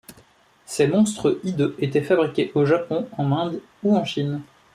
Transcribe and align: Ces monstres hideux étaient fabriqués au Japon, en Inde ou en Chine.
Ces 0.65 0.87
monstres 0.87 1.37
hideux 1.43 1.75
étaient 1.77 2.01
fabriqués 2.01 2.51
au 2.55 2.65
Japon, 2.65 3.07
en 3.19 3.31
Inde 3.31 3.61
ou 3.83 3.95
en 3.95 4.03
Chine. 4.03 4.41